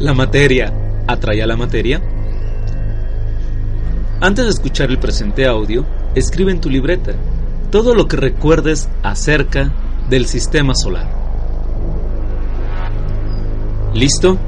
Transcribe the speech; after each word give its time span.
La 0.00 0.14
materia 0.14 0.72
atrae 1.06 1.42
a 1.42 1.46
la 1.46 1.58
materia. 1.58 2.00
Antes 4.22 4.46
de 4.46 4.50
escuchar 4.50 4.88
el 4.88 4.98
presente 4.98 5.46
audio, 5.46 5.84
escribe 6.14 6.52
en 6.52 6.60
tu 6.62 6.70
libreta 6.70 7.12
todo 7.70 7.94
lo 7.94 8.08
que 8.08 8.16
recuerdes 8.16 8.88
acerca 9.02 9.70
del 10.08 10.24
sistema 10.24 10.72
solar. 10.74 11.06
¿Listo? 13.92 14.38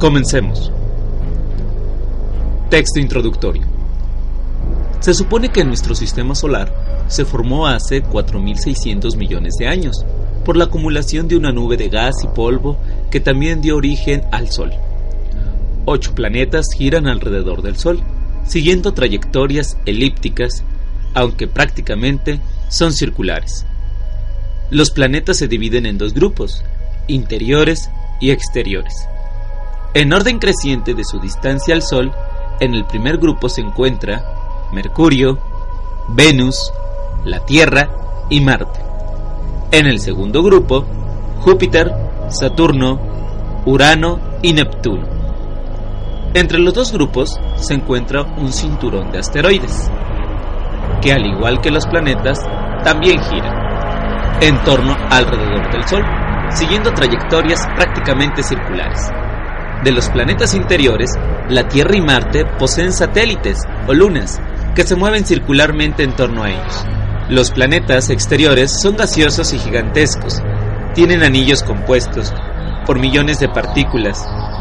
Comencemos. 0.00 0.72
Texto 2.70 2.98
introductorio. 2.98 3.62
Se 4.98 5.14
supone 5.14 5.50
que 5.50 5.64
nuestro 5.64 5.94
sistema 5.94 6.34
solar 6.34 6.74
se 7.06 7.24
formó 7.24 7.68
hace 7.68 8.02
4.600 8.02 9.16
millones 9.16 9.54
de 9.56 9.68
años 9.68 10.04
por 10.44 10.56
la 10.56 10.64
acumulación 10.64 11.28
de 11.28 11.36
una 11.36 11.52
nube 11.52 11.76
de 11.76 11.88
gas 11.88 12.16
y 12.24 12.28
polvo 12.28 12.76
que 13.10 13.20
también 13.20 13.60
dio 13.60 13.76
origen 13.76 14.22
al 14.32 14.50
Sol. 14.50 14.72
Ocho 15.84 16.14
planetas 16.14 16.66
giran 16.76 17.06
alrededor 17.06 17.62
del 17.62 17.76
Sol, 17.76 18.02
siguiendo 18.44 18.92
trayectorias 18.92 19.76
elípticas, 19.86 20.64
aunque 21.14 21.48
prácticamente 21.48 22.40
son 22.68 22.92
circulares. 22.92 23.64
Los 24.70 24.90
planetas 24.90 25.38
se 25.38 25.48
dividen 25.48 25.86
en 25.86 25.96
dos 25.96 26.12
grupos, 26.12 26.62
interiores 27.06 27.90
y 28.20 28.30
exteriores. 28.30 29.08
En 29.94 30.12
orden 30.12 30.38
creciente 30.38 30.92
de 30.92 31.04
su 31.04 31.18
distancia 31.20 31.74
al 31.74 31.82
Sol, 31.82 32.12
en 32.60 32.74
el 32.74 32.84
primer 32.84 33.16
grupo 33.16 33.48
se 33.48 33.62
encuentra 33.62 34.68
Mercurio, 34.72 35.38
Venus, 36.08 36.72
la 37.24 37.44
Tierra 37.46 37.88
y 38.28 38.40
Marte. 38.40 38.80
En 39.70 39.86
el 39.86 40.00
segundo 40.00 40.42
grupo, 40.42 40.84
Júpiter, 41.40 41.94
Saturno, 42.28 43.00
Urano 43.64 44.20
y 44.42 44.52
Neptuno. 44.52 45.06
Entre 46.34 46.58
los 46.58 46.74
dos 46.74 46.92
grupos 46.92 47.40
se 47.56 47.74
encuentra 47.74 48.22
un 48.22 48.52
cinturón 48.52 49.10
de 49.10 49.18
asteroides, 49.18 49.90
que 51.00 51.12
al 51.12 51.24
igual 51.26 51.60
que 51.60 51.70
los 51.70 51.86
planetas, 51.86 52.38
también 52.84 53.20
giran 53.22 53.56
en 54.40 54.62
torno 54.64 54.96
alrededor 55.10 55.72
del 55.72 55.86
Sol, 55.88 56.04
siguiendo 56.50 56.92
trayectorias 56.92 57.66
prácticamente 57.74 58.42
circulares. 58.42 59.10
De 59.82 59.92
los 59.92 60.08
planetas 60.10 60.54
interiores, 60.54 61.16
la 61.48 61.68
Tierra 61.68 61.96
y 61.96 62.00
Marte 62.00 62.44
poseen 62.58 62.92
satélites 62.92 63.58
o 63.86 63.94
lunas 63.94 64.40
que 64.74 64.84
se 64.84 64.96
mueven 64.96 65.24
circularmente 65.24 66.02
en 66.02 66.14
torno 66.14 66.44
a 66.44 66.50
ellos. 66.50 66.84
Los 67.28 67.50
planetas 67.50 68.10
exteriores 68.10 68.80
son 68.80 68.96
gaseosos 68.96 69.52
y 69.52 69.58
gigantescos. 69.58 70.42
Tienen 70.98 71.22
anillos 71.22 71.62
compuestos 71.62 72.34
por 72.84 72.98
millones 72.98 73.38
de 73.38 73.48
partículas, 73.48 74.18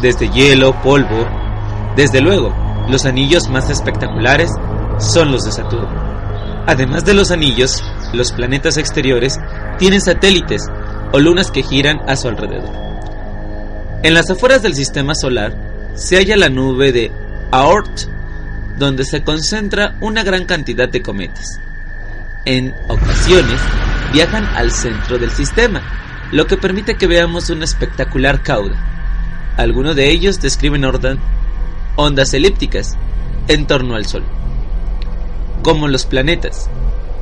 desde 0.00 0.30
hielo, 0.30 0.80
polvo. 0.80 1.26
Desde 1.96 2.20
luego, 2.20 2.54
los 2.88 3.04
anillos 3.04 3.48
más 3.48 3.68
espectaculares 3.68 4.48
son 5.00 5.32
los 5.32 5.42
de 5.42 5.50
Saturno. 5.50 6.64
Además 6.68 7.04
de 7.04 7.14
los 7.14 7.32
anillos, 7.32 7.82
los 8.12 8.30
planetas 8.30 8.76
exteriores 8.76 9.38
tienen 9.80 10.00
satélites 10.00 10.62
o 11.12 11.18
lunas 11.18 11.50
que 11.50 11.64
giran 11.64 11.98
a 12.08 12.14
su 12.14 12.28
alrededor. 12.28 12.76
En 14.04 14.14
las 14.14 14.30
afueras 14.30 14.62
del 14.62 14.76
sistema 14.76 15.16
solar 15.16 15.52
se 15.96 16.14
halla 16.14 16.36
la 16.36 16.48
nube 16.48 16.92
de 16.92 17.10
Oort, 17.50 18.02
donde 18.78 19.04
se 19.04 19.24
concentra 19.24 19.96
una 20.00 20.22
gran 20.22 20.44
cantidad 20.44 20.88
de 20.88 21.02
cometas 21.02 21.58
en 22.44 22.74
ocasiones 22.88 23.60
viajan 24.12 24.44
al 24.56 24.70
centro 24.70 25.18
del 25.18 25.30
sistema, 25.30 25.82
lo 26.32 26.46
que 26.46 26.56
permite 26.56 26.96
que 26.96 27.06
veamos 27.06 27.50
una 27.50 27.64
espectacular 27.64 28.42
cauda. 28.42 28.76
Algunos 29.56 29.96
de 29.96 30.10
ellos 30.10 30.40
describen 30.40 30.84
ondas 31.96 32.34
elípticas 32.34 32.96
en 33.48 33.66
torno 33.66 33.94
al 33.94 34.06
Sol. 34.06 34.24
Como 35.62 35.88
los 35.88 36.06
planetas, 36.06 36.70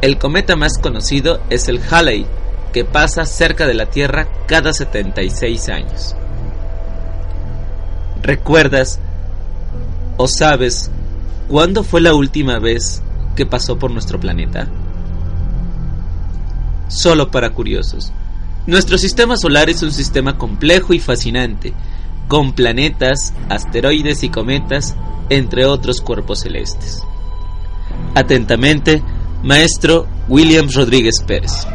el 0.02 0.18
cometa 0.18 0.56
más 0.56 0.78
conocido 0.78 1.40
es 1.50 1.68
el 1.68 1.80
Halley, 1.90 2.26
que 2.72 2.84
pasa 2.84 3.24
cerca 3.24 3.66
de 3.66 3.74
la 3.74 3.86
Tierra 3.86 4.28
cada 4.46 4.72
76 4.72 5.68
años. 5.70 6.14
¿Recuerdas 8.22 9.00
o 10.16 10.28
sabes 10.28 10.90
cuándo 11.48 11.82
fue 11.82 12.00
la 12.00 12.14
última 12.14 12.58
vez 12.58 13.02
que 13.34 13.46
pasó 13.46 13.78
por 13.78 13.90
nuestro 13.90 14.20
planeta? 14.20 14.68
solo 16.88 17.30
para 17.30 17.50
curiosos. 17.50 18.12
Nuestro 18.68 18.98
sistema 18.98 19.38
solar 19.38 19.70
es 19.70 19.82
un 19.82 19.90
sistema 19.90 20.36
complejo 20.36 20.92
y 20.92 20.98
fascinante, 20.98 21.72
con 22.28 22.52
planetas, 22.52 23.32
asteroides 23.48 24.22
y 24.24 24.28
cometas, 24.28 24.94
entre 25.30 25.64
otros 25.64 26.02
cuerpos 26.02 26.40
celestes. 26.40 27.02
Atentamente, 28.14 29.02
maestro 29.42 30.06
William 30.28 30.68
Rodríguez 30.70 31.22
Pérez. 31.26 31.66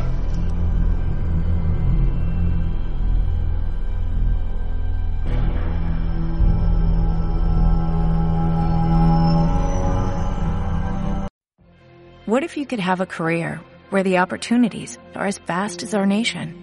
What 12.28 12.44
if 12.44 12.56
you 12.56 12.68
could 12.68 12.80
have 12.80 13.02
a 13.02 13.08
career 13.08 13.62
where 13.90 14.04
the 14.04 14.20
opportunities 14.20 15.00
are 15.16 15.26
as 15.26 15.40
vast 15.40 15.82
as 15.82 15.96
our 15.96 16.06
nation, 16.06 16.63